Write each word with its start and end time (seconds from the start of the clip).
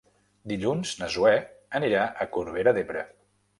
Dilluns 0.53 0.93
na 1.01 1.09
Zoè 1.17 1.35
anirà 1.81 2.03
a 2.11 2.29
Corbera 2.39 2.77
d'Ebre. 2.81 3.07